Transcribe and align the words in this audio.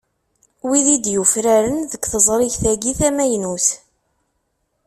Wid 0.67 0.87
i 0.95 0.97
d-yufraren 1.03 1.77
deg 1.91 2.01
teẓrigt-agi 2.11 2.93
tamaynut. 2.99 3.67